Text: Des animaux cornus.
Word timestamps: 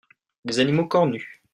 Des 0.45 0.57
animaux 0.59 0.87
cornus. 0.87 1.43